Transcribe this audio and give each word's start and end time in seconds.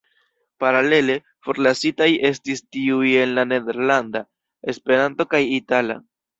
Paralele, 0.63 1.17
forlasitaj 1.49 2.07
estis 2.31 2.65
tiuj 2.77 3.13
en 3.27 3.37
la 3.37 3.45
nederlanda, 3.53 4.25
Esperanto 4.77 5.33
kaj 5.37 5.47
itala. 5.63 6.05